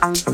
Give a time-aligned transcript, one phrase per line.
[0.00, 0.27] Uh-huh.